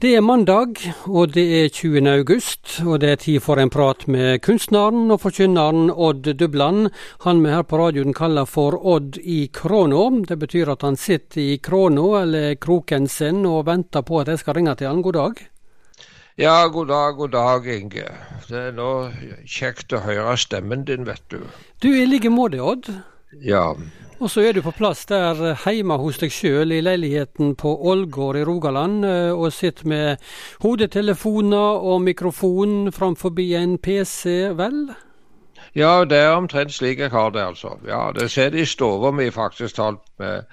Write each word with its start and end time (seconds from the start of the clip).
Det 0.00 0.14
er 0.16 0.22
mandag, 0.24 0.78
og 1.12 1.34
det 1.34 1.42
er 1.58 1.66
20. 1.68 2.06
august, 2.08 2.78
og 2.88 3.02
det 3.02 3.08
er 3.10 3.18
tid 3.20 3.42
for 3.44 3.60
en 3.60 3.68
prat 3.68 4.06
med 4.08 4.38
kunstneren 4.40 5.10
og 5.12 5.20
forkynneren 5.20 5.90
Odd 5.92 6.30
Dubland. 6.40 6.88
Han 7.26 7.42
vi 7.44 7.52
her 7.52 7.66
på 7.68 7.76
radioen 7.76 8.16
kaller 8.16 8.48
for 8.48 8.78
Odd 8.80 9.18
i 9.20 9.50
krona. 9.52 10.06
Det 10.24 10.38
betyr 10.40 10.72
at 10.72 10.86
han 10.88 10.96
sitter 10.96 11.42
i 11.42 11.58
krona, 11.60 12.22
eller 12.22 12.56
kroken 12.56 13.10
sin, 13.12 13.44
og 13.44 13.66
venter 13.68 14.00
på 14.00 14.22
at 14.22 14.32
jeg 14.32 14.40
skal 14.40 14.56
ringe 14.56 14.72
til 14.80 14.88
han. 14.88 15.02
God 15.04 15.18
dag. 15.20 15.44
Ja, 16.40 16.56
god 16.72 16.88
dag, 16.88 17.16
god 17.20 17.36
dag, 17.36 17.68
Inge. 17.76 18.08
Det 18.48 18.66
er 18.70 18.72
nå 18.72 18.90
kjekt 19.44 19.92
å 19.92 20.00
høre 20.06 20.38
stemmen 20.40 20.88
din, 20.88 21.04
vet 21.04 21.28
du. 21.28 21.42
Du, 21.84 21.92
i 21.92 22.08
like 22.08 22.32
måte, 22.32 22.64
Odd. 22.64 22.88
Ja. 23.44 23.74
Og 24.20 24.28
så 24.28 24.42
er 24.44 24.52
du 24.52 24.60
på 24.60 24.74
plass 24.76 25.06
der 25.08 25.38
hjemme 25.64 25.96
hos 25.96 26.18
deg 26.20 26.32
sjøl 26.34 26.74
i 26.76 26.82
leiligheten 26.84 27.54
på 27.56 27.70
Ålgård 27.88 28.36
i 28.36 28.42
Rogaland, 28.44 29.04
eh, 29.08 29.30
og 29.32 29.48
sitter 29.56 29.88
med 29.88 30.32
hodetelefoner 30.60 31.86
og 31.88 32.02
mikrofon 32.04 32.92
framfor 32.92 33.32
en 33.40 33.78
PC, 33.78 34.52
vel? 34.58 34.90
Ja, 35.74 36.04
det 36.04 36.18
er 36.18 36.34
omtrent 36.36 36.74
slik 36.74 37.00
jeg 37.00 37.10
har 37.10 37.30
det, 37.30 37.40
altså. 37.40 37.78
Ja, 37.86 38.12
Det 38.12 38.30
sitter 38.30 38.58
i 38.58 38.66
stua 38.66 39.10
mi 39.10 39.30
faktisk 39.30 39.76
talt 39.76 40.04
med, 40.18 40.44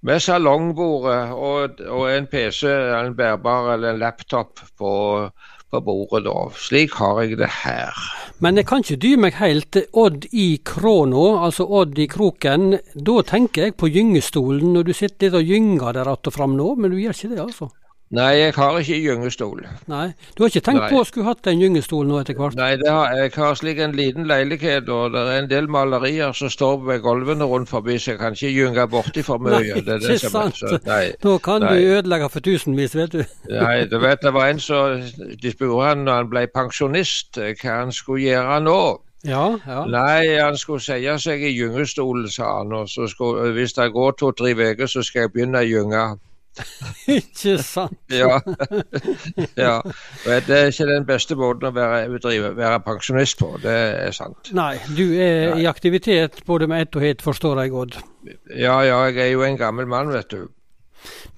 med 0.00 0.20
salongbordet 0.20 1.32
og, 1.32 1.80
og, 1.88 2.16
en 2.16 2.26
PC, 2.26 2.64
en 2.64 3.16
bærbar 3.16 3.74
eller 3.74 3.90
en 3.90 3.98
laptop 3.98 4.60
på, 4.78 5.28
på 5.72 5.80
bordet, 5.80 6.26
da. 6.26 6.36
Slik 6.56 6.98
har 7.00 7.22
jeg 7.24 7.38
det 7.40 7.48
her. 7.62 7.96
Men 8.44 8.58
jeg 8.60 8.68
kan 8.68 8.84
ikke 8.84 9.00
dy 9.00 9.12
meg 9.24 9.36
helt. 9.40 9.78
Odd 9.96 10.26
i 10.36 10.48
krona, 10.68 11.26
altså 11.46 11.64
Odd 11.64 11.98
i 11.98 12.08
kroken. 12.10 12.76
Da 12.94 13.20
tenker 13.26 13.68
jeg 13.68 13.78
på 13.80 13.88
gyngestolen 13.92 14.74
når 14.76 14.90
du 14.90 14.92
sitter 14.96 15.32
litt 15.32 15.38
og 15.38 15.48
gynger 15.48 15.92
der 15.96 16.12
att 16.12 16.26
og 16.26 16.32
fram 16.32 16.56
nå, 16.56 16.74
men 16.74 16.90
du 16.90 16.98
gjør 16.98 17.16
ikke 17.16 17.34
det, 17.34 17.40
altså? 17.40 17.70
Nei, 18.12 18.32
jeg 18.36 18.52
har 18.58 18.76
ikke 18.76 18.96
gyngestol. 19.00 19.62
Nei, 19.88 20.12
Du 20.36 20.42
har 20.42 20.50
ikke 20.50 20.60
tenkt 20.66 20.82
Nei. 20.82 20.88
på 20.92 21.00
å 21.00 21.04
skulle 21.08 21.24
hatt 21.30 21.46
en 21.48 21.60
gyngestol 21.62 22.04
nå 22.04 22.18
etter 22.20 22.36
hvert? 22.36 22.56
Nei, 22.58 22.74
har, 22.84 23.14
jeg 23.16 23.32
har 23.38 23.54
slik 23.56 23.78
en 23.80 23.94
liten 23.96 24.26
leilighet, 24.28 24.90
og 24.92 25.14
det 25.14 25.22
er 25.22 25.38
en 25.38 25.48
del 25.48 25.68
malerier 25.72 26.34
som 26.36 26.50
står 26.52 26.82
ved 26.90 27.00
gulvene 27.06 27.46
rundt 27.48 27.70
forbi, 27.72 27.96
så 27.96 28.12
jeg 28.12 28.18
kan 28.20 28.36
ikke 28.36 28.50
gynge 28.52 28.84
borti 28.92 29.24
for 29.24 29.40
mye. 29.40 29.62
Nei, 29.62 29.80
det 29.86 29.94
er 29.96 30.02
det 30.04 30.18
ikke 30.18 30.32
sant. 30.34 30.60
Er, 30.68 30.82
nei, 30.84 31.04
Nå 31.24 31.38
kan 31.40 31.64
nei. 31.64 31.70
du 31.72 31.94
ødelegge 31.96 32.28
for 32.34 32.44
tusenvis, 32.44 32.96
vet 33.00 33.16
du. 33.16 33.22
Nei, 33.48 33.78
du 33.88 33.96
vet 34.02 34.20
det 34.20 34.34
var 34.36 34.50
en 34.52 34.60
som 34.60 35.00
De 35.40 35.54
spurte 35.54 35.86
han 35.86 36.04
når 36.04 36.20
han 36.20 36.28
ble 36.34 36.42
pensjonist, 36.52 37.40
hva 37.40 37.78
han 37.78 37.94
skulle 37.96 38.26
gjøre 38.26 38.58
nå. 38.66 38.76
Ja, 39.24 39.46
ja. 39.66 39.84
Nei, 39.86 40.34
han 40.36 40.56
skulle 40.58 40.82
seie 40.82 41.14
seg 41.22 41.40
i 41.46 41.54
gyngestolen, 41.54 42.28
sa 42.28 42.58
han. 42.58 42.72
Og 42.76 42.90
så 42.90 43.06
skulle, 43.08 43.52
hvis 43.56 43.72
det 43.78 43.88
går 43.94 44.16
to-tre 44.18 44.52
uker, 44.58 44.84
så 44.90 45.00
skal 45.06 45.24
jeg 45.28 45.32
begynne 45.32 45.62
å 45.62 45.68
gynge. 45.68 46.04
ikke 47.18 47.56
sant? 47.64 47.98
ja. 48.12 48.40
ja. 49.56 49.74
Det 50.24 50.56
er 50.56 50.68
ikke 50.70 50.88
den 50.90 51.06
beste 51.08 51.36
måten 51.38 51.70
å 51.70 51.72
være, 51.76 52.10
være, 52.56 52.80
pensjonist 52.86 53.38
på, 53.40 53.54
det 53.62 53.76
er 54.06 54.16
sant. 54.16 54.52
Nei, 54.56 54.74
du 54.96 55.06
er 55.16 55.54
Nei. 55.54 55.62
i 55.62 55.68
aktivitet 55.70 56.42
både 56.48 56.68
med 56.70 56.86
ett 56.86 56.98
og 56.98 57.06
hit, 57.06 57.24
forstår 57.24 57.64
jeg, 57.64 57.74
Odd? 57.76 57.98
Ja, 58.52 58.82
ja, 58.86 59.00
jeg 59.08 59.24
er 59.26 59.32
jo 59.32 59.46
en 59.46 59.60
gammel 59.60 59.88
mann, 59.88 60.12
vet 60.12 60.30
du. 60.32 60.46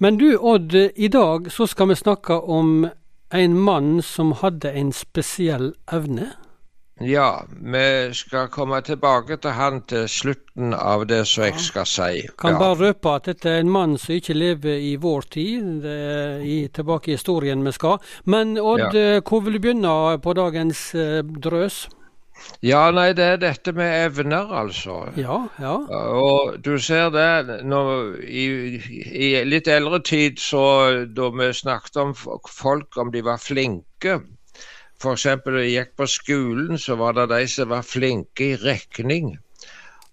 Men 0.03 0.19
du, 0.21 0.35
Odd, 0.37 0.75
i 0.75 1.09
dag 1.09 1.49
så 1.51 1.67
skal 1.69 1.89
vi 1.89 1.99
snakke 1.99 2.37
om 2.41 2.87
en 3.33 3.55
mann 3.57 4.01
som 4.05 4.35
hadde 4.41 4.71
en 4.71 4.91
spesiell 4.93 5.73
evne. 5.91 6.33
Ja, 6.99 7.45
vi 7.49 8.13
skal 8.13 8.47
komme 8.47 8.77
tilbake 8.81 9.35
til 9.43 9.51
han 9.51 9.81
til 9.83 10.05
slutten 10.07 10.71
av 10.73 11.03
det 11.09 11.25
som 11.27 11.43
jeg 11.43 11.59
skal 11.59 11.87
si. 11.91 12.21
Kan 12.39 12.55
bare 12.55 12.77
røpe 12.79 13.17
at 13.17 13.27
dette 13.27 13.51
er 13.51 13.65
en 13.65 13.73
mann 13.73 13.97
som 13.99 14.15
ikke 14.15 14.37
lever 14.37 14.79
i 14.79 14.93
vår 14.95 15.27
tid. 15.35 15.65
Det 15.83 15.95
er 16.05 16.39
i, 16.39 16.55
tilbake 16.71 17.11
i 17.11 17.17
historien 17.17 17.65
vi 17.67 17.73
skal. 17.75 17.99
Men 18.23 18.55
Odd, 18.55 18.95
ja. 18.95 19.19
hvor 19.19 19.43
vil 19.43 19.59
du 19.59 19.63
begynne 19.65 20.15
på 20.23 20.33
dagens 20.39 20.87
eh, 20.95 21.19
drøs? 21.19 21.83
Ja, 22.63 22.87
nei, 22.91 23.09
det 23.15 23.25
er 23.25 23.37
dette 23.43 23.73
med 23.75 23.91
evner, 24.05 24.51
altså. 24.63 25.01
Ja, 25.19 25.41
ja. 25.59 25.75
Og 26.15 26.55
du 26.63 26.77
ser 26.79 27.11
det, 27.11 27.59
når, 27.67 28.21
i, 28.23 28.45
i, 29.11 29.29
litt 29.43 29.67
eldre 29.71 29.99
tid, 29.99 30.39
så 30.39 30.63
da 31.11 31.29
vi 31.35 31.51
snakket 31.55 31.99
om 31.99 32.15
folk, 32.15 32.95
om 33.01 33.11
de 33.11 33.23
var 33.25 33.43
flinke 33.43 34.19
F.eks. 35.01 35.25
da 35.45 35.59
jeg 35.59 35.73
gikk 35.73 35.95
på 35.99 36.07
skolen, 36.09 36.77
så 36.79 36.95
var 36.99 37.17
det 37.17 37.29
de 37.33 37.41
som 37.51 37.71
var 37.73 37.83
flinke 37.85 38.53
i 38.53 38.55
regning. 38.61 39.35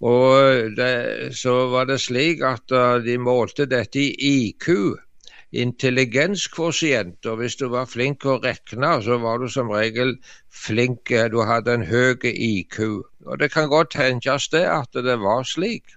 Og 0.02 0.74
det, 0.76 0.92
så 1.38 1.54
var 1.70 1.86
det 1.86 2.00
slik 2.02 2.42
at 2.42 2.74
uh, 2.74 2.98
de 3.04 3.14
målte 3.22 3.68
dette 3.70 4.02
i 4.02 4.10
IQ, 4.48 4.98
intelligenskvosient. 5.52 7.26
Og 7.26 7.38
hvis 7.38 7.56
du 7.60 7.68
var 7.70 7.86
flink 7.86 8.26
å 8.26 8.40
regne, 8.42 8.92
så 9.06 9.20
var 9.22 9.38
du 9.38 9.48
som 9.52 9.70
regel 9.70 10.16
flink, 10.50 11.12
du 11.30 11.42
hadde 11.46 11.76
en 11.78 11.86
høy 11.86 12.18
IQ. 12.32 12.80
Og 13.26 13.38
det 13.38 13.52
kan 13.54 13.70
godt 13.70 13.94
tenkes 13.94 14.48
det 14.50 14.64
at 14.66 14.90
det 15.06 15.20
var 15.22 15.46
slik. 15.46 15.94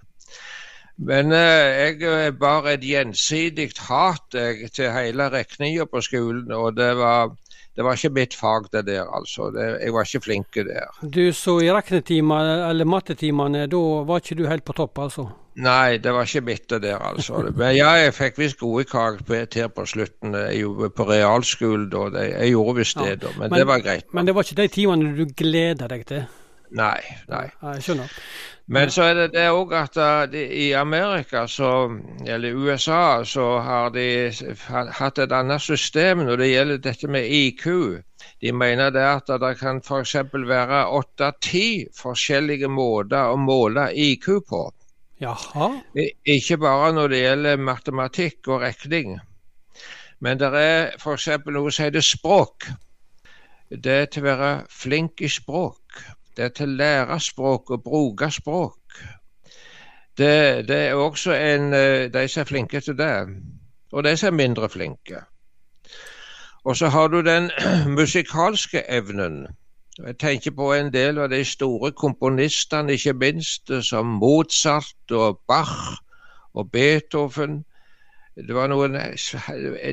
Men 0.97 1.33
eh, 1.35 1.97
jeg 1.99 2.37
bar 2.39 2.69
et 2.71 2.83
gjensidig 2.85 3.71
hat 3.89 4.37
jeg, 4.37 4.69
til 4.71 4.93
hele 4.95 5.27
regninga 5.33 5.89
på 5.91 6.01
skolen, 6.05 6.53
og 6.55 6.77
det 6.77 6.93
var 6.95 7.33
det 7.75 7.83
var 7.83 7.97
ikke 7.97 8.13
mitt 8.15 8.35
fag, 8.35 8.69
det 8.71 8.85
der, 8.87 9.07
altså. 9.11 9.49
Det, 9.51 9.65
jeg 9.83 9.93
var 9.93 10.07
ikke 10.07 10.23
flink 10.23 10.55
der. 10.55 10.93
Du, 11.01 11.33
Så 11.33 11.59
i 11.59 11.71
regnetimene, 11.71 12.69
eller 12.69 12.87
mattetimene, 12.87 13.65
da 13.67 13.81
var 14.07 14.23
ikke 14.23 14.37
du 14.39 14.47
helt 14.47 14.63
på 14.63 14.73
topp, 14.77 14.99
altså? 14.99 15.27
Nei, 15.55 15.97
det 16.03 16.11
var 16.11 16.27
ikke 16.27 16.41
mitt, 16.41 16.69
det 16.69 16.81
der, 16.83 16.97
altså. 16.99 17.45
Men 17.55 17.75
ja, 17.75 17.93
jeg 17.99 18.13
fikk 18.15 18.39
visst 18.39 18.59
gode 18.59 18.83
karakterer 18.87 19.67
på 19.71 19.85
slutten. 19.87 20.35
Jeg 20.35 20.91
på 20.95 21.07
realskolen 21.07 21.89
da. 21.91 22.23
Jeg 22.23 22.55
gjorde 22.55 22.77
visst 22.79 22.99
det, 22.99 23.21
da. 23.21 23.31
Men, 23.37 23.49
men, 23.49 23.59
det 23.59 23.67
var 23.67 23.83
greit. 23.83 24.09
Men 24.13 24.27
det 24.27 24.35
var 24.35 24.47
ikke 24.47 24.61
de 24.61 24.67
timene 24.71 25.13
du 25.15 25.25
gleda 25.31 25.87
deg 25.91 26.03
til? 26.07 26.25
Nei, 26.71 27.01
nei. 27.29 27.45
Jeg 27.61 27.83
skjønner. 27.85 28.13
Men 28.67 28.89
så 28.89 29.03
er 29.05 29.13
det 29.13 29.25
det 29.35 29.45
òg 29.53 29.73
at 29.77 29.97
uh, 30.01 30.23
de, 30.29 30.41
i 30.49 30.71
Amerika, 30.73 31.45
så, 31.47 31.89
eller 32.25 32.57
USA, 32.57 33.21
så 33.23 33.59
har 33.61 33.91
de 33.93 34.31
hatt 34.97 35.21
et 35.21 35.35
annet 35.35 35.61
system 35.61 36.23
når 36.25 36.41
det 36.41 36.49
gjelder 36.49 36.81
dette 36.87 37.09
med 37.11 37.29
IQ. 37.29 37.67
De 38.41 38.51
mener 38.51 38.89
det 38.89 39.05
at 39.05 39.29
det 39.41 39.53
kan 39.59 39.83
f.eks. 39.85 40.15
være 40.33 40.81
åtte-ti 40.97 41.85
forskjellige 41.93 42.71
måter 42.71 43.29
å 43.29 43.37
måle 43.37 43.91
IQ 43.93 44.27
på. 44.49 44.63
Jaha. 45.21 45.69
Ikke 46.25 46.57
bare 46.59 46.91
når 46.97 47.13
det 47.13 47.21
gjelder 47.21 47.61
matematikk 47.61 48.49
og 48.49 48.65
regning. 48.65 49.19
Men 50.19 50.41
det 50.41 50.51
er 50.57 50.97
f.eks. 50.97 51.29
noe 51.45 51.71
som 51.71 51.85
heter 51.85 52.03
språk. 52.03 52.67
Det 53.69 53.95
er 54.01 54.09
til 54.09 54.25
å 54.25 54.29
være 54.31 54.51
flink 54.73 55.21
i 55.21 55.29
språk. 55.29 56.01
Det 56.37 56.45
er 56.45 56.55
til 56.55 56.73
å 56.73 56.79
lære 56.79 57.19
språk 57.23 57.71
og 57.71 57.83
bruke 57.83 58.31
språk. 58.31 58.99
Det, 60.17 60.67
det, 60.67 60.75
er 60.75 60.93
også 60.93 61.33
en, 61.35 61.73
eh, 61.73 62.07
de 62.13 62.27
som 62.27 62.41
er 62.41 62.49
flinke 62.49 62.79
til 62.79 62.97
det, 62.97 63.13
og 63.91 64.03
de 64.03 64.17
som 64.17 64.33
er 64.33 64.37
mindre 64.37 64.69
flinke. 64.69 65.21
Og 66.65 66.77
så 66.77 66.87
har 66.87 67.07
du 67.07 67.21
den 67.21 67.51
musikalske 67.99 68.83
evnen. 68.89 69.47
Jeg 70.05 70.17
tenker 70.19 70.51
på 70.51 70.73
en 70.73 70.93
del 70.93 71.19
av 71.23 71.29
de 71.31 71.43
store 71.45 71.91
komponistene, 71.91 72.93
ikke 72.93 73.13
minst, 73.13 73.71
som 73.81 74.05
Mozart 74.19 75.11
og 75.11 75.39
Bach 75.47 76.01
og 76.53 76.71
Beethoven. 76.71 77.63
Noen, 78.35 78.97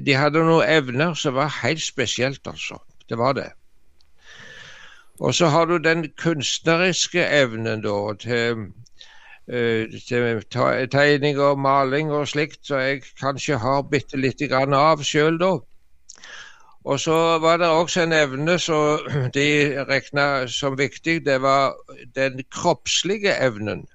de 0.06 0.14
hadde 0.18 0.42
noen 0.42 0.66
evner 0.66 1.14
som 1.14 1.34
var 1.38 1.52
helt 1.62 1.82
spesielt, 1.82 2.46
altså. 2.46 2.80
Det 3.08 3.18
var 3.18 3.32
det. 3.38 3.50
Og 5.20 5.34
så 5.34 5.46
har 5.46 5.64
du 5.64 5.76
den 5.78 6.06
kunstneriske 6.18 7.26
evnen 7.26 7.82
da 7.84 8.14
til, 8.20 8.64
uh, 9.52 9.98
til 10.08 10.88
tegning 10.90 11.40
og 11.40 11.58
maling 11.58 12.12
og 12.12 12.28
slikt, 12.28 12.66
så 12.66 12.76
jeg 12.76 13.02
kanskje 13.20 13.58
har 13.58 13.82
bitte 13.82 14.16
lite 14.16 14.48
grann 14.48 14.74
av 14.74 15.04
sjøl 15.04 15.38
da. 15.40 15.56
Og 16.84 17.00
så 17.00 17.38
var 17.38 17.56
det 17.56 17.68
også 17.68 18.02
en 18.02 18.12
evne 18.12 18.58
som 18.58 18.98
de 19.36 19.48
regna 19.88 20.46
som 20.46 20.78
viktig, 20.78 21.24
det 21.26 21.42
var 21.42 21.74
den 22.16 22.42
kroppslige 22.50 23.36
evnen. 23.38 23.86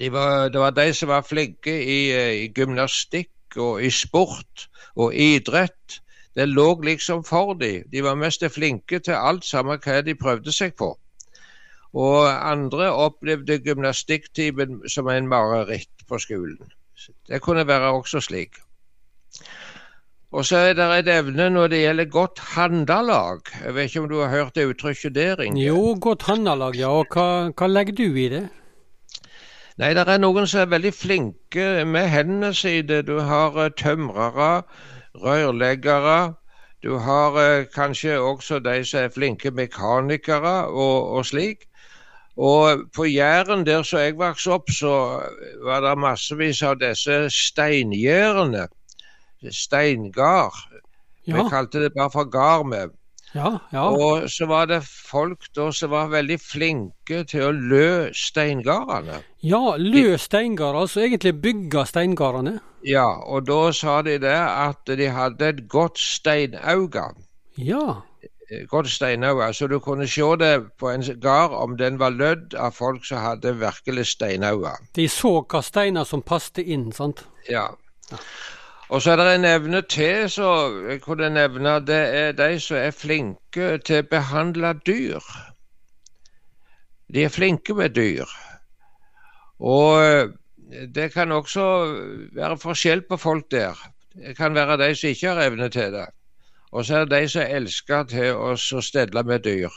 De 0.00 0.12
var, 0.12 0.48
det 0.48 0.60
var 0.60 0.70
de 0.70 0.94
som 0.94 1.08
var 1.08 1.26
flinke 1.28 1.74
i, 1.84 2.00
i 2.44 2.48
gymnastikk 2.56 3.56
og 3.56 3.82
i 3.84 3.90
sport 3.90 4.68
og 4.96 5.14
idrett. 5.14 6.00
Det 6.40 6.46
lå 6.48 6.68
liksom 6.80 7.24
for 7.28 7.52
dem. 7.60 7.82
De 7.92 8.00
var 8.00 8.16
mest 8.16 8.44
flinke 8.54 8.98
til 9.04 9.12
alt, 9.12 9.44
samme 9.44 9.76
hva 9.76 9.98
de 10.00 10.14
prøvde 10.16 10.52
seg 10.56 10.72
på. 10.72 10.94
Og 11.92 12.28
andre 12.32 12.86
opplevde 12.96 13.58
gymnastikktimen 13.60 14.78
som 14.88 15.10
en 15.12 15.28
mareritt 15.28 16.06
på 16.08 16.18
skolen. 16.18 16.72
Det 17.28 17.42
kunne 17.44 17.66
være 17.66 17.92
også 17.92 18.22
slik. 18.24 18.56
Og 20.32 20.46
så 20.46 20.56
er 20.56 20.72
det 20.78 20.86
et 20.94 21.08
evne 21.18 21.50
når 21.50 21.66
det 21.74 21.82
gjelder 21.82 22.08
godt 22.08 22.40
handalag. 22.54 23.52
Jeg 23.64 23.74
vet 23.74 23.90
ikke 23.90 24.00
om 24.00 24.08
du 24.08 24.20
har 24.20 24.32
hørt 24.32 24.54
det 24.54 24.66
uttrykket 24.70 25.14
der, 25.14 25.42
Inge? 25.42 25.64
Jo, 25.66 25.98
godt 26.00 26.22
handalag, 26.22 26.76
ja. 26.76 26.88
Og 26.88 27.12
hva, 27.12 27.50
hva 27.50 27.68
legger 27.68 28.00
du 28.00 28.16
i 28.16 28.28
det? 28.32 28.46
Nei, 29.76 29.92
det 29.96 30.08
er 30.08 30.22
noen 30.22 30.48
som 30.48 30.62
er 30.64 30.72
veldig 30.72 30.94
flinke 30.94 31.66
med 31.84 32.08
hendene 32.14 32.54
sine. 32.54 33.02
Du 33.02 33.18
har 33.28 33.58
uh, 33.58 33.68
tømrere, 33.76 34.62
rørleggere. 35.22 36.34
Du 36.82 36.96
har 36.98 37.36
eh, 37.40 37.66
kanskje 37.74 38.18
også 38.18 38.58
de 38.64 38.84
som 38.84 39.04
er 39.04 39.12
flinke 39.14 39.50
mekanikere 39.50 40.66
og, 40.66 41.10
og 41.16 41.26
slik. 41.26 41.66
Og 42.40 42.86
på 42.96 43.04
Jæren, 43.04 43.66
der 43.66 43.82
som 43.82 44.00
jeg 44.00 44.16
vokste 44.18 44.54
opp, 44.54 44.70
så 44.72 45.20
var 45.64 45.82
det 45.84 45.98
massevis 45.98 46.62
av 46.62 46.78
disse 46.80 47.26
steingjerdene. 47.34 48.68
Steingard. 49.50 50.56
Ja. 51.26 51.36
Vi 51.36 51.48
kalte 51.50 51.82
det 51.82 51.92
bare 51.96 52.10
for 52.12 52.24
gard. 52.24 52.94
Ja, 53.34 53.58
ja. 53.72 53.84
Og 53.90 54.26
så 54.30 54.46
var 54.50 54.66
det 54.66 54.80
folk 54.84 55.46
da 55.54 55.68
som 55.74 55.92
var 55.92 56.10
veldig 56.10 56.38
flinke 56.42 57.22
til 57.30 57.46
å 57.46 57.52
lø 57.54 58.10
steingardene. 58.16 59.20
Ja, 59.46 59.76
lø 59.78 60.16
steingarder, 60.18 60.82
altså 60.82 61.04
egentlig 61.04 61.36
bygge 61.42 61.86
steingardene? 61.86 62.58
Ja, 62.86 63.06
og 63.06 63.46
da 63.46 63.70
sa 63.76 64.00
de 64.02 64.18
det 64.22 64.36
at 64.36 64.90
de 64.98 65.10
hadde 65.14 65.52
et 65.52 65.66
godt 65.70 66.00
steinauge. 66.00 67.06
Ja. 67.60 68.00
Eh, 68.50 68.66
godt 68.68 68.90
steinauge, 68.90 69.52
så 69.54 69.68
du 69.70 69.78
kunne 69.78 70.08
se 70.10 70.26
det 70.40 70.54
på 70.80 70.90
en 70.90 71.04
gard 71.22 71.54
om 71.54 71.76
den 71.78 72.00
var 72.00 72.10
lødd 72.10 72.56
av 72.58 72.74
folk 72.74 73.04
som 73.06 73.22
hadde 73.22 73.54
virkelig 73.60 74.08
steinauge. 74.16 74.74
De 74.96 75.06
så 75.08 75.36
hva 75.44 75.62
steiner 75.62 76.08
som 76.08 76.22
passte 76.22 76.64
inn, 76.64 76.90
sant? 76.92 77.22
Ja. 77.48 77.68
ja. 78.10 78.18
Og 78.90 79.02
så 79.02 79.12
er 79.12 79.16
det 79.16 79.34
en 79.34 79.44
evne 79.44 79.82
til 79.86 80.26
som 80.30 80.80
jeg 80.90 81.00
kunne 81.02 81.30
nevne. 81.30 81.76
Det 81.86 82.00
er 82.20 82.32
de 82.32 82.60
som 82.60 82.76
er 82.76 82.90
flinke 82.90 83.76
til 83.86 84.02
å 84.02 84.08
behandle 84.10 84.72
dyr. 84.86 85.22
De 87.14 87.22
er 87.24 87.30
flinke 87.30 87.74
med 87.78 87.94
dyr. 87.94 88.26
Og 89.60 90.02
eh, 90.02 90.32
det 90.94 91.12
kan 91.14 91.32
også 91.32 91.66
være 92.34 92.58
forskjell 92.58 93.04
på 93.06 93.16
folk 93.16 93.46
der. 93.50 93.78
Det 94.14 94.34
kan 94.36 94.54
være 94.54 94.78
de 94.82 94.94
som 94.94 95.14
ikke 95.14 95.28
har 95.28 95.46
evne 95.46 95.68
til 95.70 95.92
det. 95.94 96.08
Og 96.72 96.84
så 96.84 96.96
er 96.96 97.06
det 97.06 97.22
de 97.22 97.28
som 97.28 97.46
elsker 97.46 98.10
til 98.10 98.34
å 98.34 98.56
stelle 98.58 99.22
med 99.26 99.46
dyr. 99.46 99.70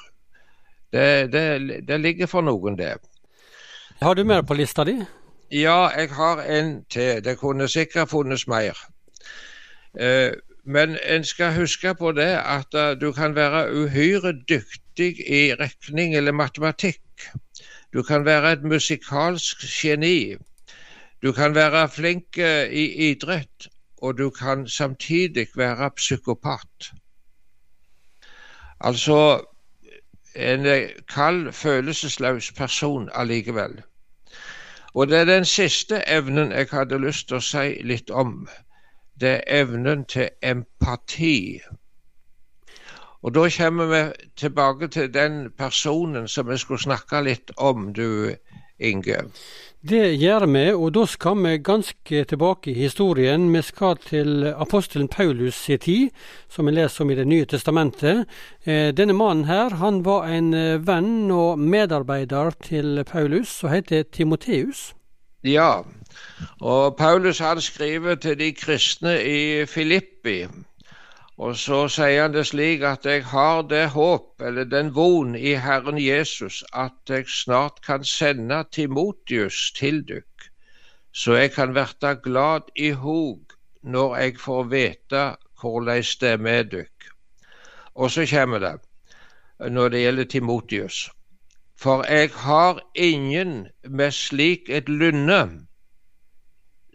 Det, 0.93 1.29
det, 1.33 1.45
det 1.87 1.99
ligger 2.01 2.29
for 2.29 2.45
noen, 2.45 2.77
det. 2.77 2.95
Har 4.01 4.17
du 4.17 4.23
mer 4.25 4.41
på 4.41 4.57
lista 4.57 4.85
di? 4.85 4.97
Ja, 5.53 5.89
jeg 5.97 6.09
har 6.17 6.41
en 6.41 6.75
til. 6.89 7.21
Det 7.25 7.37
kunne 7.37 7.67
sikkert 7.69 8.09
funnes 8.09 8.47
mer. 8.47 8.77
Eh, 9.99 10.31
men 10.65 10.97
en 11.03 11.23
skal 11.23 11.53
huske 11.53 11.95
på 11.95 12.11
det 12.11 12.31
at 12.39 12.73
eh, 12.73 13.01
du 13.01 13.11
kan 13.11 13.35
være 13.35 13.67
uhyre 13.73 14.33
dyktig 14.49 15.19
i 15.29 15.53
regning 15.59 16.15
eller 16.15 16.31
matematikk. 16.31 17.29
Du 17.93 18.03
kan 18.03 18.25
være 18.25 18.51
et 18.51 18.63
musikalsk 18.63 19.57
geni. 19.81 20.35
Du 21.21 21.31
kan 21.31 21.55
være 21.55 21.89
flink 21.89 22.37
eh, 22.37 22.71
i 22.71 23.11
idrett, 23.11 23.67
og 23.97 24.17
du 24.17 24.29
kan 24.29 24.67
samtidig 24.67 25.47
være 25.55 25.91
psykopat. 25.95 26.91
Altså 28.79 29.45
en 30.35 30.89
kald, 31.09 31.51
følelsesløs 31.51 32.51
person 32.51 33.09
allikevel. 33.13 33.81
Og 34.93 35.07
det 35.07 35.17
er 35.19 35.25
den 35.25 35.45
siste 35.45 36.01
evnen 36.07 36.51
jeg 36.51 36.67
hadde 36.71 36.99
lyst 37.01 37.27
til 37.27 37.37
å 37.37 37.45
si 37.45 37.81
litt 37.81 38.09
om 38.09 38.47
det 39.19 39.29
er 39.29 39.61
evnen 39.61 40.05
til 40.05 40.29
empati. 40.41 41.61
Og 43.23 43.35
Da 43.35 43.49
kommer 43.49 43.85
vi 43.85 44.11
tilbake 44.35 44.87
til 44.87 45.13
den 45.13 45.51
personen 45.57 46.27
som 46.27 46.49
vi 46.49 46.57
skulle 46.57 46.81
snakke 46.81 47.21
litt 47.23 47.51
om, 47.57 47.93
du 47.93 48.35
Inge. 48.79 49.17
Det 49.83 50.15
gjør 50.15 50.45
vi, 50.47 50.63
og 50.71 50.93
da 50.95 51.03
skal 51.05 51.37
vi 51.43 51.57
ganske 51.59 52.23
tilbake 52.23 52.71
i 52.71 52.73
historien. 52.73 53.49
Vi 53.53 53.61
skal 53.61 53.97
til 53.97 54.47
apostelen 54.55 55.07
Paulus 55.07 55.55
sin 55.55 55.79
tid, 55.79 56.09
som 56.49 56.65
vi 56.65 56.71
leser 56.71 57.03
om 57.03 57.11
i 57.11 57.15
Det 57.15 57.27
nye 57.27 57.45
testamentet. 57.45 58.25
Eh, 58.65 58.93
denne 58.95 59.13
mannen 59.13 59.45
her, 59.45 59.69
han 59.69 60.05
var 60.05 60.27
en 60.27 60.53
eh, 60.53 60.87
venn 60.87 61.31
og 61.31 61.59
medarbeider 61.59 62.51
til 62.63 63.03
Paulus, 63.03 63.63
og 63.63 63.71
heter 63.71 64.03
Timoteus. 64.03 64.93
Ja, 65.43 65.81
og 66.61 66.95
Paulus 66.95 67.39
hadde 67.39 67.61
skriver 67.61 68.15
til 68.15 68.39
de 68.39 68.53
kristne 68.55 69.17
i 69.23 69.65
Filippi. 69.65 70.45
Og 71.37 71.57
så 71.59 71.87
sier 71.91 72.21
han 72.21 72.35
det 72.35 72.45
slik 72.47 72.83
at 72.87 73.03
jeg 73.09 73.25
har 73.27 73.65
det 73.67 73.89
håp, 73.91 74.41
eller 74.41 74.63
den 74.63 74.93
von 74.95 75.35
i 75.35 75.55
Herren 75.59 75.97
Jesus, 75.99 76.63
at 76.73 77.09
jeg 77.09 77.27
snart 77.27 77.81
kan 77.83 78.05
sende 78.07 78.61
Timotius 78.71 79.73
til 79.75 79.99
dykk, 80.07 80.47
så 81.11 81.35
jeg 81.35 81.51
kan 81.51 81.75
verta 81.75 82.13
glad 82.13 82.69
i 82.75 82.91
hog 82.91 83.41
når 83.83 84.15
jeg 84.17 84.37
får 84.39 84.63
vite 84.63 85.25
hvordan 85.59 86.05
det 86.21 86.29
er 86.29 86.37
med 86.37 86.71
dykk. 86.71 87.09
Og 87.95 88.11
så 88.11 88.25
kommer 88.29 88.59
det, 88.59 88.79
når 89.59 89.89
det 89.89 90.05
gjelder 90.05 90.23
Timotius. 90.23 91.09
For 91.83 92.03
jeg 92.07 92.29
har 92.33 92.91
ingen 92.95 93.67
med 93.89 94.11
slik 94.11 94.69
et 94.69 94.89
lynne 94.89 95.67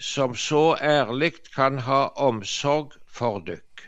som 0.00 0.34
så 0.34 0.78
ærlig 0.80 1.32
kan 1.54 1.78
ha 1.78 2.06
omsorg 2.16 2.92
for 3.12 3.38
dykk. 3.38 3.82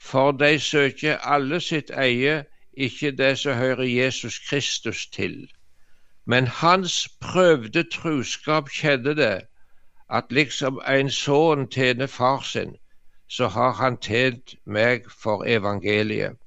For 0.00 0.30
de 0.32 0.60
søker 0.60 1.16
alle 1.18 1.58
sitt 1.60 1.90
eie, 1.90 2.44
ikke 2.76 3.10
det 3.10 3.38
som 3.38 3.58
hører 3.58 3.82
Jesus 3.82 4.38
Kristus 4.48 5.06
til. 5.06 5.50
Men 6.24 6.46
hans 6.46 7.08
prøvde 7.20 7.82
truskap 7.82 8.70
kjedde 8.70 9.16
det, 9.16 9.40
at 10.10 10.24
liksom 10.30 10.78
en 10.86 11.10
sønn 11.10 11.66
tjener 11.66 12.06
far 12.06 12.46
sin, 12.46 12.76
så 13.28 13.48
har 13.48 13.72
han 13.72 13.98
tjent 13.98 14.54
meg 14.66 15.10
for 15.22 15.42
evangeliet. 15.46 16.38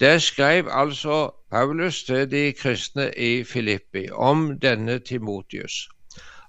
Det 0.00 0.22
skrev 0.22 0.68
altså 0.72 1.39
Paulus 1.50 2.04
til 2.04 2.30
de 2.30 2.52
kristne 2.52 3.08
i 3.16 3.44
Filippi 3.44 4.04
om 4.12 4.58
denne 4.62 4.98
Timotius. 4.98 5.88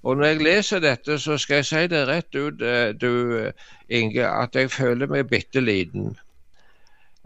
Og 0.03 0.17
når 0.17 0.25
jeg 0.25 0.41
leser 0.41 0.79
dette, 0.79 1.19
så 1.19 1.37
skal 1.37 1.55
jeg 1.55 1.65
si 1.65 1.87
det 1.89 2.01
rett 2.07 2.35
ut, 2.35 2.61
eh, 2.61 2.93
du 2.93 3.51
Inge, 3.89 4.27
at 4.27 4.55
jeg 4.55 4.71
føler 4.71 5.07
meg 5.07 5.29
bitte 5.29 5.61
liten. 5.61 6.17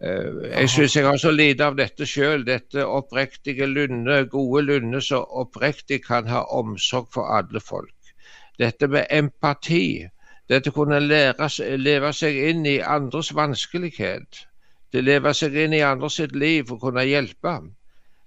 Eh, 0.04 0.39
jeg 0.51 0.69
syns 0.69 0.95
jeg 0.95 1.06
har 1.06 1.18
så 1.18 1.31
lite 1.31 1.68
av 1.68 1.75
dette 1.75 2.07
sjøl, 2.07 2.48
dette 2.48 2.88
oppriktige 2.88 3.68
lunde, 3.68 4.24
gode 4.31 4.66
lunde 4.69 5.01
som 5.01 5.27
oppriktig 5.30 6.04
kan 6.07 6.27
ha 6.31 6.45
omsorg 6.62 7.12
for 7.13 7.38
alle 7.38 7.60
folk. 7.60 8.16
Dette 8.60 8.88
med 8.88 9.06
empati, 9.12 10.07
dette 10.50 10.72
kunne 10.72 11.00
lære, 11.00 11.51
leve 11.77 12.12
seg 12.13 12.44
inn 12.50 12.66
i 12.66 12.80
andres 12.80 13.36
vanskelighet 13.36 14.46
til 14.92 15.04
å 15.04 15.08
leve 15.10 15.34
seg 15.34 15.56
inn 15.65 15.74
i 15.74 15.84
andre 15.86 16.10
sitt 16.10 16.36
liv 16.36 16.72
og 16.72 16.82
kunne 16.84 17.06
hjelpe, 17.08 17.58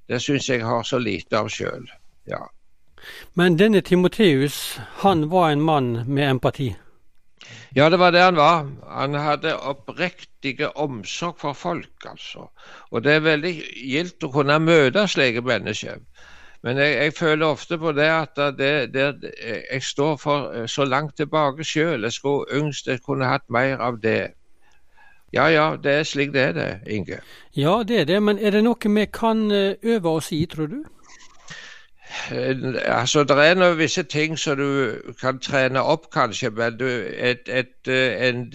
det 0.09 0.21
syns 0.25 0.49
jeg 0.49 0.65
har 0.65 0.85
så 0.85 0.99
lite 0.99 1.38
av 1.38 1.50
sjøl. 1.53 1.87
Ja. 2.29 2.47
Men 3.35 3.59
denne 3.59 3.81
Timoteus, 3.81 4.79
han 5.05 5.29
var 5.31 5.50
en 5.50 5.62
mann 5.62 5.91
med 6.07 6.31
empati? 6.31 6.73
Ja, 7.77 7.88
det 7.91 7.99
var 7.99 8.11
det 8.11 8.23
han 8.23 8.37
var. 8.37 8.67
Han 8.88 9.15
hadde 9.15 9.55
oppriktige 9.57 10.71
omsorg 10.77 11.38
for 11.38 11.53
folk, 11.53 12.05
altså. 12.05 12.49
Og 12.91 13.05
det 13.05 13.12
er 13.12 13.27
veldig 13.27 13.53
gildt 13.77 14.25
å 14.25 14.33
kunne 14.33 14.59
møte 14.59 15.07
slike 15.09 15.45
mennesker. 15.45 16.00
Men 16.67 16.81
jeg, 16.83 16.95
jeg, 16.97 17.15
føler 17.15 17.47
ofte 17.47 17.79
på 17.79 17.93
det 17.95 18.09
at 18.11 18.41
det, 18.59 18.73
det, 18.95 19.33
jeg 19.71 19.83
står 19.83 20.17
for 20.19 20.67
så 20.67 20.85
langt 20.85 21.17
tilbake 21.17 21.65
sjøl. 21.65 22.03
Jeg 22.03 22.17
skulle 22.17 22.59
ønske 22.61 22.97
jeg 22.97 23.05
kunne 23.07 23.31
hatt 23.31 23.47
mer 23.49 23.79
av 23.79 24.00
det. 24.03 24.35
Ja 25.32 25.47
ja, 25.52 25.76
det 25.76 25.92
er 25.92 26.02
slik 26.02 26.32
det 26.32 26.42
er 26.42 26.52
det, 26.52 26.68
Inge. 26.87 27.18
Ja, 27.56 27.82
det 27.88 28.00
er 28.00 28.04
det. 28.04 28.23
Men 28.23 28.38
er 28.38 28.50
det 28.50 28.64
noe 28.64 28.94
vi 28.94 29.04
kan 29.12 29.50
eh, 29.50 29.75
øve 29.82 30.08
oss 30.08 30.32
i, 30.32 30.47
tror 30.47 30.66
du? 30.66 30.78
Eh, 32.30 32.56
altså, 32.85 33.25
Det 33.25 33.37
er 33.37 33.54
noen 33.54 33.78
visse 33.78 34.02
ting 34.02 34.38
som 34.38 34.56
du 34.56 34.97
kan 35.20 35.38
trene 35.38 35.82
opp, 35.82 36.08
kanskje. 36.12 36.50
Men 36.50 36.78
du, 36.78 36.87
et, 37.12 37.44
et, 37.49 37.76
eh, 37.88 38.28
en, 38.28 38.47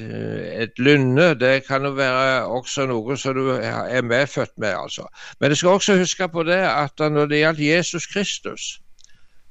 et 0.64 0.80
lynne 0.80 1.34
det 1.40 1.66
kan 1.68 1.86
jo 1.86 1.94
være 1.98 2.46
også 2.46 2.88
noe 2.90 3.18
som 3.18 3.38
du 3.38 3.50
er 3.54 4.02
medfødt 4.02 4.58
med. 4.58 4.74
altså. 4.74 5.08
Men 5.40 5.50
jeg 5.50 5.58
skal 5.58 5.70
også 5.70 5.98
huske 5.98 6.28
på 6.28 6.44
det 6.44 6.62
at 6.66 7.00
når 7.00 7.26
det 7.26 7.44
gjaldt 7.44 7.66
Jesus 7.68 8.08
Kristus, 8.08 8.80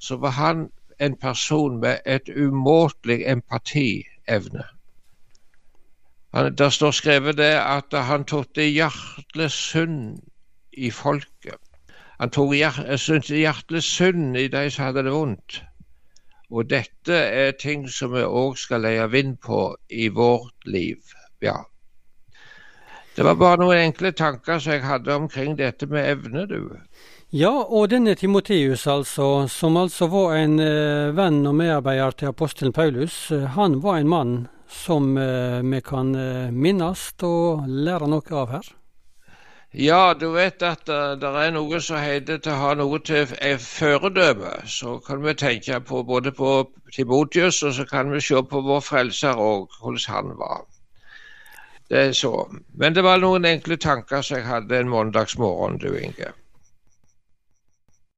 så 0.00 0.16
var 0.16 0.30
han 0.30 0.68
en 1.00 1.16
person 1.16 1.80
med 1.80 1.98
et 2.06 2.28
umåtelig 2.36 3.22
empatievne. 3.26 4.64
Han, 6.32 6.54
der 6.54 6.68
står 6.68 6.90
skrevet 6.90 7.36
det 7.36 7.54
at 7.60 7.92
han 7.92 8.24
tok 8.24 8.54
det 8.56 8.70
hjertelig 8.72 9.50
synd 9.50 10.22
i 10.72 10.90
folket. 10.90 11.60
Han 12.20 12.30
tok 12.30 12.54
hjertelig 12.54 13.82
synd 13.82 14.36
i 14.36 14.48
de 14.48 14.70
som 14.70 14.84
hadde 14.84 15.04
det 15.04 15.12
vondt. 15.12 15.60
Og 16.52 16.68
dette 16.68 17.16
er 17.16 17.52
ting 17.60 17.84
som 17.88 18.12
vi 18.12 18.24
òg 18.24 18.56
skal 18.60 18.84
leie 18.84 19.08
vind 19.12 19.38
på 19.44 19.74
i 19.88 20.08
vårt 20.08 20.66
liv. 20.68 21.00
Ja. 21.42 21.62
Det 23.16 23.24
var 23.24 23.36
bare 23.36 23.60
noen 23.60 23.88
enkle 23.88 24.12
tanker 24.16 24.60
som 24.60 24.72
jeg 24.72 24.84
hadde 24.84 25.14
omkring 25.14 25.56
dette 25.58 25.88
med 25.88 26.08
evne, 26.08 26.46
du. 26.48 26.76
Ja, 27.32 27.52
og 27.52 27.90
denne 27.92 28.14
Timoteus, 28.14 28.86
altså, 28.86 29.46
som 29.48 29.76
altså 29.76 30.08
var 30.12 30.36
en 30.36 30.58
eh, 30.60 31.12
venn 31.16 31.40
og 31.48 31.56
medarbeider 31.56 32.16
til 32.16 32.32
apostelen 32.32 32.72
Paulus, 32.76 33.30
eh, 33.32 33.48
han 33.56 33.80
var 33.84 34.00
en 34.00 34.08
mann 34.08 34.34
som 34.72 35.16
eh, 35.18 35.60
vi 35.62 35.80
kan 35.84 36.14
eh, 36.14 36.50
minnes 36.50 37.10
og 37.22 37.66
lære 37.68 38.08
noe 38.10 38.38
av 38.42 38.56
her. 38.56 38.70
Ja, 39.72 40.14
du 40.14 40.26
vet 40.34 40.62
at 40.62 40.88
uh, 40.88 41.14
det 41.16 41.28
er 41.32 41.52
noe 41.54 41.78
som 41.80 41.96
heter 41.96 42.42
til 42.44 42.52
å 42.52 42.58
ha 42.60 42.72
noe 42.76 42.98
til 43.00 43.30
eh, 43.40 43.56
føredømme. 43.56 44.50
Så 44.68 44.98
kan 45.06 45.22
vi 45.24 45.32
tenke 45.32 45.78
på 45.80 46.02
både 46.04 46.32
på 46.36 46.50
Timotius, 46.92 47.62
og 47.62 47.72
så 47.78 47.86
kan 47.88 48.12
vi 48.12 48.20
se 48.20 48.42
på 48.50 48.60
vår 48.66 48.84
frelser 48.84 49.40
og 49.40 49.72
hvordan 49.80 50.04
han 50.12 50.36
var. 50.36 50.66
Det 51.88 52.04
er 52.08 52.12
så. 52.12 52.34
Men 52.76 52.92
det 52.92 53.04
var 53.04 53.24
noen 53.24 53.48
enkle 53.48 53.80
tanker 53.80 54.20
som 54.20 54.42
jeg 54.42 54.46
hadde 54.50 54.76
en 54.76 54.92
mandagsmorgen, 54.92 55.80
du 55.80 55.88
Inge. 55.96 56.34